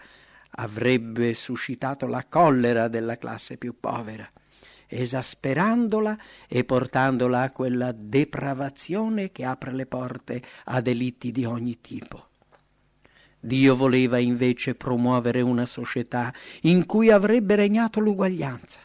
avrebbe 0.56 1.34
suscitato 1.34 2.08
la 2.08 2.26
collera 2.28 2.88
della 2.88 3.18
classe 3.18 3.58
più 3.58 3.80
povera, 3.80 4.30
esasperandola 4.88 6.18
e 6.48 6.64
portandola 6.64 7.42
a 7.42 7.52
quella 7.52 7.92
depravazione 7.92 9.32
che 9.32 9.44
apre 9.44 9.74
le 9.74 9.86
porte 9.86 10.42
a 10.66 10.82
delitti 10.82 11.32
di 11.32 11.46
ogni 11.46 11.80
tipo. 11.82 12.30
Dio 13.40 13.76
voleva 13.76 14.18
invece 14.18 14.74
promuovere 14.74 15.42
una 15.42 15.68
società 15.68 16.34
in 16.62 16.86
cui 16.86 17.12
avrebbe 17.12 17.56
regnato 17.56 18.00
l'uguaglianza, 18.00 18.80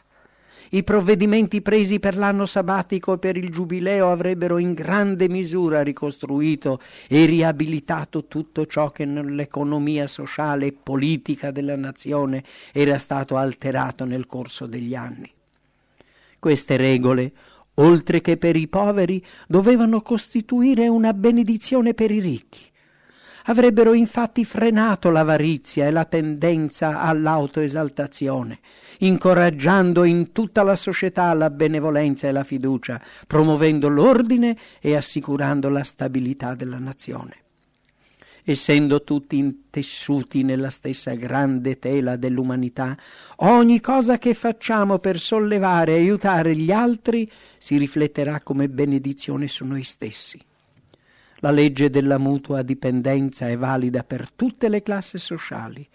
i 0.73 0.83
provvedimenti 0.83 1.61
presi 1.61 1.99
per 1.99 2.17
l'anno 2.17 2.45
sabbatico 2.45 3.13
e 3.13 3.17
per 3.17 3.35
il 3.35 3.49
giubileo 3.51 4.09
avrebbero 4.09 4.57
in 4.57 4.73
grande 4.73 5.27
misura 5.27 5.81
ricostruito 5.81 6.79
e 7.09 7.25
riabilitato 7.25 8.25
tutto 8.25 8.65
ciò 8.65 8.91
che 8.91 9.03
nell'economia 9.03 10.07
sociale 10.07 10.67
e 10.67 10.71
politica 10.71 11.51
della 11.51 11.75
nazione 11.75 12.43
era 12.71 12.97
stato 12.99 13.35
alterato 13.35 14.05
nel 14.05 14.25
corso 14.25 14.65
degli 14.65 14.95
anni. 14.95 15.29
Queste 16.39 16.77
regole, 16.77 17.31
oltre 17.75 18.21
che 18.21 18.37
per 18.37 18.55
i 18.55 18.69
poveri, 18.69 19.23
dovevano 19.47 20.01
costituire 20.01 20.87
una 20.87 21.13
benedizione 21.13 21.93
per 21.93 22.11
i 22.11 22.19
ricchi 22.19 22.70
avrebbero 23.45 23.93
infatti 23.93 24.45
frenato 24.45 25.09
l'avarizia 25.09 25.87
e 25.87 25.91
la 25.91 26.05
tendenza 26.05 27.01
all'autoesaltazione, 27.01 28.59
incoraggiando 28.99 30.03
in 30.03 30.31
tutta 30.31 30.63
la 30.63 30.75
società 30.75 31.33
la 31.33 31.49
benevolenza 31.49 32.27
e 32.27 32.31
la 32.31 32.43
fiducia, 32.43 33.01
promuovendo 33.27 33.87
l'ordine 33.87 34.57
e 34.79 34.95
assicurando 34.95 35.69
la 35.69 35.83
stabilità 35.83 36.55
della 36.55 36.79
nazione. 36.79 37.35
Essendo 38.43 39.03
tutti 39.03 39.37
intessuti 39.37 40.41
nella 40.41 40.71
stessa 40.71 41.13
grande 41.13 41.77
tela 41.77 42.15
dell'umanità, 42.15 42.97
ogni 43.37 43.79
cosa 43.79 44.17
che 44.17 44.33
facciamo 44.33 44.97
per 44.97 45.19
sollevare 45.19 45.93
e 45.93 45.99
aiutare 45.99 46.55
gli 46.55 46.71
altri 46.71 47.29
si 47.59 47.77
rifletterà 47.77 48.41
come 48.41 48.67
benedizione 48.67 49.47
su 49.47 49.63
noi 49.63 49.83
stessi. 49.83 50.41
La 51.43 51.49
legge 51.49 51.89
della 51.89 52.19
mutua 52.19 52.61
dipendenza 52.61 53.49
è 53.49 53.57
valida 53.57 54.03
per 54.03 54.29
tutte 54.31 54.69
le 54.69 54.83
classi 54.83 55.17
sociali. 55.17 55.85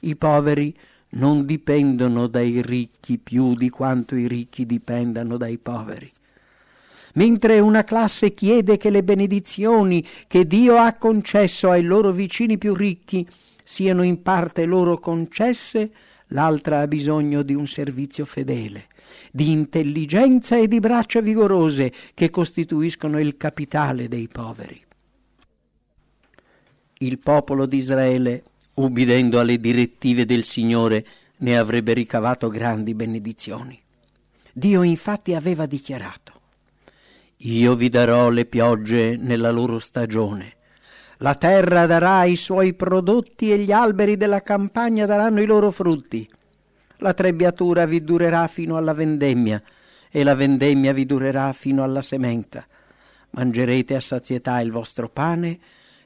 I 0.00 0.16
poveri 0.16 0.74
non 1.10 1.44
dipendono 1.44 2.26
dai 2.26 2.62
ricchi 2.62 3.18
più 3.18 3.54
di 3.54 3.68
quanto 3.68 4.14
i 4.14 4.26
ricchi 4.26 4.64
dipendano 4.64 5.36
dai 5.36 5.58
poveri. 5.58 6.10
Mentre 7.14 7.60
una 7.60 7.84
classe 7.84 8.32
chiede 8.32 8.78
che 8.78 8.88
le 8.88 9.02
benedizioni 9.02 10.06
che 10.26 10.46
Dio 10.46 10.76
ha 10.76 10.94
concesso 10.94 11.70
ai 11.70 11.82
loro 11.82 12.10
vicini 12.10 12.56
più 12.56 12.74
ricchi 12.74 13.28
siano 13.62 14.02
in 14.02 14.22
parte 14.22 14.64
loro 14.64 14.98
concesse, 14.98 15.90
l'altra 16.28 16.80
ha 16.80 16.86
bisogno 16.86 17.42
di 17.42 17.52
un 17.52 17.66
servizio 17.66 18.24
fedele, 18.24 18.86
di 19.30 19.50
intelligenza 19.50 20.56
e 20.56 20.68
di 20.68 20.80
braccia 20.80 21.20
vigorose 21.20 21.92
che 22.14 22.30
costituiscono 22.30 23.18
il 23.18 23.36
capitale 23.36 24.08
dei 24.08 24.28
poveri. 24.28 24.82
Il 26.98 27.18
popolo 27.18 27.66
di 27.66 27.76
Israele, 27.76 28.42
ubbidendo 28.74 29.38
alle 29.38 29.58
direttive 29.58 30.24
del 30.24 30.44
Signore, 30.44 31.06
ne 31.38 31.56
avrebbe 31.56 31.92
ricavato 31.92 32.48
grandi 32.48 32.94
benedizioni. 32.94 33.80
Dio 34.52 34.82
infatti 34.82 35.34
aveva 35.34 35.66
dichiarato 35.66 36.32
Io 37.36 37.76
vi 37.76 37.88
darò 37.88 38.28
le 38.30 38.44
piogge 38.44 39.16
nella 39.16 39.50
loro 39.50 39.78
stagione 39.78 40.56
la 41.20 41.34
terra 41.34 41.86
darà 41.86 42.24
i 42.24 42.36
suoi 42.36 42.74
prodotti 42.74 43.50
e 43.50 43.58
gli 43.58 43.72
alberi 43.72 44.16
della 44.16 44.40
campagna 44.40 45.04
daranno 45.04 45.40
i 45.40 45.46
loro 45.46 45.72
frutti. 45.72 46.28
La 46.98 47.14
trebbiatura 47.14 47.86
vi 47.86 48.02
durerà 48.02 48.46
fino 48.48 48.76
alla 48.76 48.92
vendemmia 48.92 49.62
e 50.10 50.24
la 50.24 50.34
vendemmia 50.34 50.92
vi 50.92 51.06
durerà 51.06 51.52
fino 51.52 51.82
alla 51.82 52.02
sementa. 52.02 52.66
Mangerete 53.30 53.94
a 53.94 54.00
sazietà 54.00 54.60
il 54.60 54.72
vostro 54.72 55.08
pane 55.08 55.58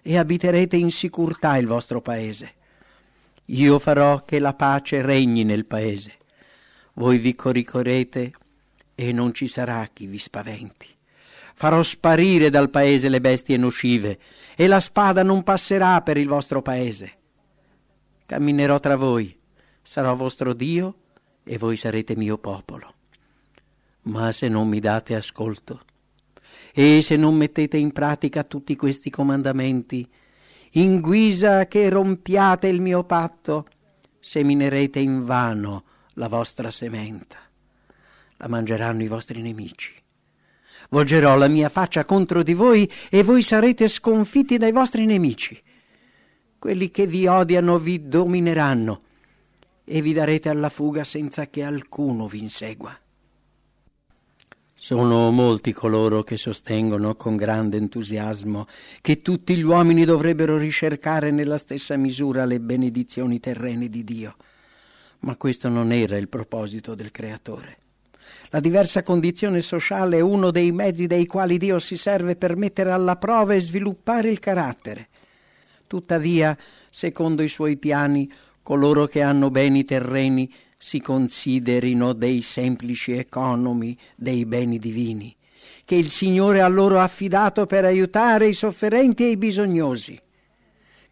e 0.03 0.19
abiterete 0.19 0.77
in 0.77 0.91
sicurtà 0.91 1.57
il 1.57 1.67
vostro 1.67 2.01
paese. 2.03 2.53
Io 3.47 3.79
farò 3.79 4.25
che 4.25 4.39
la 4.39 4.55
pace 4.55 5.01
regni 5.01 5.45
nel 5.45 5.65
paese. 5.65 6.17
Voi 6.95 7.19
vi 7.19 7.35
coricorete 7.35 8.33
e 8.95 9.13
non 9.13 9.33
ci 9.33 9.49
sarà 9.49 9.89
chi 9.93 10.07
vi 10.07 10.19
spaventi. 10.19 10.87
Farò 11.55 11.83
sparire 11.83 12.51
dal 12.51 12.71
paese 12.71 13.09
le 13.09 13.21
bestie 13.21 13.57
nocive 13.57 14.19
e 14.57 14.67
la 14.67 14.81
spada 14.81 15.23
non 15.23 15.43
passerà 15.43 16.03
per 16.03 16.19
il 16.19 16.29
vostro 16.29 16.61
paese. 16.61 17.13
Camminerò 18.27 18.79
tra 18.81 18.97
voi, 18.97 19.35
sarò 19.83 20.15
vostro 20.15 20.53
Dio 20.53 20.95
e 21.45 21.59
voi 21.59 21.77
sarete 21.77 22.17
mio 22.17 22.39
popolo. 22.39 22.95
Ma 24.03 24.33
se 24.33 24.49
non 24.49 24.69
mi 24.69 24.81
date 24.81 25.15
ascolto 25.15 25.81
e 26.73 27.03
se 27.03 27.17
non 27.17 27.37
mettete 27.37 27.77
in 27.77 27.93
pratica 27.93 28.45
tutti 28.45 28.77
questi 28.77 29.11
comandamenti, 29.11 30.09
in 30.73 31.01
guisa 31.01 31.67
che 31.67 31.89
rompiate 31.89 32.69
il 32.69 32.81
mio 32.81 33.05
patto, 33.05 33.67
seminerete 34.19 34.99
in 34.99 35.25
vano 35.25 35.85
la 36.15 36.29
vostra 36.29 36.71
sementa. 36.71 37.39
La 38.37 38.49
mangeranno 38.49 39.03
i 39.03 39.09
vostri 39.09 39.43
nemici 39.43 40.01
volgerò 40.93 41.37
la 41.37 41.49
mia 41.49 41.69
faccia 41.69 42.05
contro 42.05 42.43
di 42.43 42.55
voi 42.55 42.91
e 43.11 43.23
voi 43.23 43.43
sarete 43.43 43.89
sconfitti 43.89 44.59
dai 44.59 44.73
vostri 44.73 45.05
nemici. 45.07 45.61
Quelli 46.59 46.91
che 46.91 47.07
vi 47.07 47.27
odiano 47.27 47.79
vi 47.79 48.09
domineranno 48.09 49.03
e 49.85 50.01
vi 50.01 50.13
darete 50.13 50.49
alla 50.49 50.69
fuga 50.69 51.05
senza 51.05 51.49
che 51.49 51.63
alcuno 51.63 52.29
vi 52.29 52.41
insegua. 52.41 52.97
Sono 54.75 55.31
molti 55.31 55.73
coloro 55.73 56.25
che 56.25 56.37
sostengono 56.37 57.15
con 57.15 57.37
grande 57.37 57.77
entusiasmo 57.77 58.67
che 59.01 59.23
tutti 59.23 59.55
gli 59.55 59.63
uomini 59.63 60.05
dovrebbero 60.05 60.57
ricercare 60.57 61.31
nella 61.31 61.57
stessa 61.57 61.97
misura 61.97 62.45
le 62.45 62.59
benedizioni 62.59 63.39
terrene 63.39 63.89
di 63.89 64.03
Dio, 64.03 64.35
ma 65.21 65.37
questo 65.37 65.69
non 65.69 65.93
era 65.93 66.17
il 66.17 66.29
proposito 66.29 66.97
del 66.97 67.13
Creatore. 67.13 67.79
La 68.49 68.59
diversa 68.59 69.03
condizione 69.03 69.61
sociale 69.61 70.17
è 70.17 70.21
uno 70.21 70.51
dei 70.51 70.73
mezzi 70.73 71.07
dei 71.07 71.27
quali 71.27 71.59
Dio 71.59 71.79
si 71.79 71.97
serve 71.97 72.35
per 72.35 72.57
mettere 72.57 72.91
alla 72.91 73.17
prova 73.17 73.55
e 73.55 73.61
sviluppare 73.61 74.31
il 74.31 74.41
carattere. 74.41 75.09
Tuttavia, 75.87 76.57
secondo 76.91 77.43
i 77.43 77.49
suoi 77.49 77.77
piani, 77.77 78.31
coloro 78.63 79.07
che 79.07 79.23
hanno 79.23 79.51
beni 79.51 79.85
terreni 79.85 80.53
si 80.79 81.01
considerino 81.01 82.13
dei 82.13 82.41
semplici 82.41 83.13
economi 83.13 83.97
dei 84.17 84.45
beni 84.45 84.79
divini, 84.79 85.35
che 85.85 85.95
il 85.95 86.09
Signore 86.09 86.61
ha 86.61 86.69
loro 86.69 86.99
affidato 86.99 87.67
per 87.67 87.85
aiutare 87.85 88.49
i 88.49 88.53
sofferenti 88.53 89.25
e 89.25 89.31
i 89.31 89.37
bisognosi. 89.37 90.21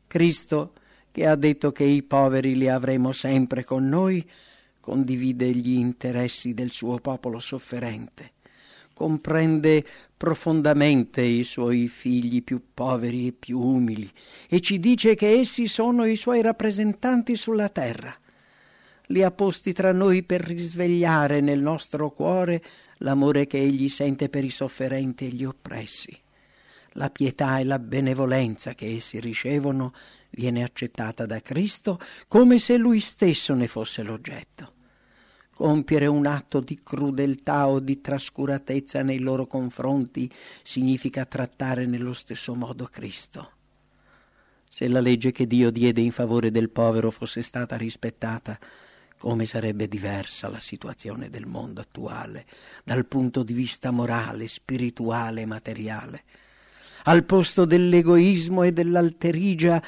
Cristo, 0.06 0.72
che 1.12 1.26
ha 1.26 1.36
detto 1.36 1.70
che 1.70 1.84
i 1.84 2.02
poveri 2.02 2.56
li 2.56 2.68
avremo 2.68 3.12
sempre 3.12 3.64
con 3.64 3.88
noi, 3.88 4.28
condivide 4.80 5.50
gli 5.50 5.76
interessi 5.76 6.52
del 6.52 6.70
suo 6.70 6.98
popolo 6.98 7.38
sofferente, 7.38 8.32
comprende 8.92 9.84
profondamente 10.20 11.22
i 11.22 11.44
suoi 11.44 11.88
figli 11.88 12.44
più 12.44 12.60
poveri 12.74 13.28
e 13.28 13.32
più 13.32 13.58
umili 13.58 14.12
e 14.50 14.60
ci 14.60 14.78
dice 14.78 15.14
che 15.14 15.30
essi 15.30 15.66
sono 15.66 16.04
i 16.04 16.14
suoi 16.16 16.42
rappresentanti 16.42 17.36
sulla 17.36 17.70
terra. 17.70 18.14
Li 19.06 19.22
ha 19.22 19.30
posti 19.30 19.72
tra 19.72 19.92
noi 19.92 20.22
per 20.22 20.42
risvegliare 20.42 21.40
nel 21.40 21.60
nostro 21.60 22.10
cuore 22.10 22.62
l'amore 22.98 23.46
che 23.46 23.60
egli 23.60 23.88
sente 23.88 24.28
per 24.28 24.44
i 24.44 24.50
sofferenti 24.50 25.24
e 25.24 25.28
gli 25.28 25.44
oppressi. 25.46 26.14
La 26.92 27.08
pietà 27.08 27.58
e 27.58 27.64
la 27.64 27.78
benevolenza 27.78 28.74
che 28.74 28.94
essi 28.96 29.20
ricevono 29.20 29.94
viene 30.28 30.62
accettata 30.62 31.24
da 31.24 31.40
Cristo 31.40 31.98
come 32.28 32.58
se 32.58 32.76
lui 32.76 33.00
stesso 33.00 33.54
ne 33.54 33.68
fosse 33.68 34.02
l'oggetto. 34.02 34.79
Compiere 35.60 36.06
un 36.06 36.24
atto 36.24 36.60
di 36.60 36.80
crudeltà 36.82 37.68
o 37.68 37.80
di 37.80 38.00
trascuratezza 38.00 39.02
nei 39.02 39.18
loro 39.18 39.46
confronti 39.46 40.32
significa 40.62 41.26
trattare 41.26 41.84
nello 41.84 42.14
stesso 42.14 42.54
modo 42.54 42.86
Cristo. 42.86 43.50
Se 44.66 44.88
la 44.88 45.00
legge 45.00 45.32
che 45.32 45.46
Dio 45.46 45.70
diede 45.70 46.00
in 46.00 46.12
favore 46.12 46.50
del 46.50 46.70
povero 46.70 47.10
fosse 47.10 47.42
stata 47.42 47.76
rispettata, 47.76 48.58
come 49.18 49.44
sarebbe 49.44 49.86
diversa 49.86 50.48
la 50.48 50.60
situazione 50.60 51.28
del 51.28 51.44
mondo 51.44 51.82
attuale 51.82 52.46
dal 52.82 53.04
punto 53.04 53.42
di 53.42 53.52
vista 53.52 53.90
morale, 53.90 54.48
spirituale 54.48 55.42
e 55.42 55.46
materiale. 55.46 56.22
Al 57.02 57.24
posto 57.24 57.66
dell'egoismo 57.66 58.62
e 58.62 58.72
dell'alterigia 58.72 59.82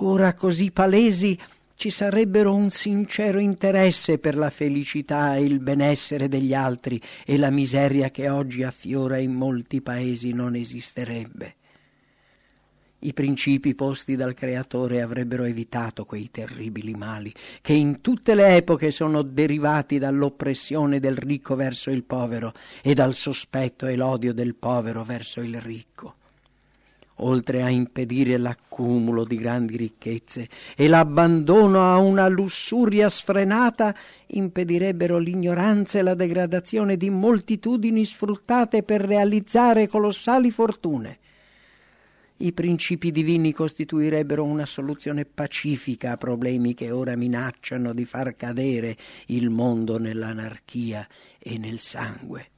ora 0.00 0.34
così 0.34 0.72
palesi, 0.72 1.38
ci 1.78 1.90
sarebbero 1.90 2.52
un 2.52 2.70
sincero 2.70 3.38
interesse 3.38 4.18
per 4.18 4.36
la 4.36 4.50
felicità 4.50 5.36
e 5.36 5.42
il 5.42 5.60
benessere 5.60 6.26
degli 6.26 6.52
altri 6.52 7.00
e 7.24 7.38
la 7.38 7.50
miseria 7.50 8.10
che 8.10 8.28
oggi 8.28 8.64
affiora 8.64 9.18
in 9.18 9.32
molti 9.32 9.80
paesi 9.80 10.32
non 10.32 10.56
esisterebbe. 10.56 11.54
I 12.98 13.12
principi 13.12 13.76
posti 13.76 14.16
dal 14.16 14.34
Creatore 14.34 15.02
avrebbero 15.02 15.44
evitato 15.44 16.04
quei 16.04 16.32
terribili 16.32 16.94
mali 16.94 17.32
che 17.60 17.74
in 17.74 18.00
tutte 18.00 18.34
le 18.34 18.56
epoche 18.56 18.90
sono 18.90 19.22
derivati 19.22 20.00
dall'oppressione 20.00 20.98
del 20.98 21.16
ricco 21.16 21.54
verso 21.54 21.90
il 21.90 22.02
povero 22.02 22.54
e 22.82 22.92
dal 22.92 23.14
sospetto 23.14 23.86
e 23.86 23.94
l'odio 23.94 24.34
del 24.34 24.56
povero 24.56 25.04
verso 25.04 25.40
il 25.40 25.60
ricco 25.60 26.16
oltre 27.18 27.62
a 27.62 27.68
impedire 27.68 28.36
l'accumulo 28.36 29.24
di 29.24 29.36
grandi 29.36 29.76
ricchezze 29.76 30.48
e 30.76 30.88
l'abbandono 30.88 31.82
a 31.82 31.98
una 31.98 32.28
lussuria 32.28 33.08
sfrenata, 33.08 33.94
impedirebbero 34.26 35.18
l'ignoranza 35.18 35.98
e 35.98 36.02
la 36.02 36.14
degradazione 36.14 36.96
di 36.96 37.10
moltitudini 37.10 38.04
sfruttate 38.04 38.82
per 38.82 39.02
realizzare 39.02 39.88
colossali 39.88 40.50
fortune. 40.50 41.18
I 42.40 42.52
principi 42.52 43.10
divini 43.10 43.52
costituirebbero 43.52 44.44
una 44.44 44.64
soluzione 44.64 45.24
pacifica 45.24 46.12
a 46.12 46.16
problemi 46.16 46.72
che 46.72 46.92
ora 46.92 47.16
minacciano 47.16 47.92
di 47.92 48.04
far 48.04 48.36
cadere 48.36 48.96
il 49.26 49.50
mondo 49.50 49.98
nell'anarchia 49.98 51.04
e 51.38 51.58
nel 51.58 51.80
sangue. 51.80 52.50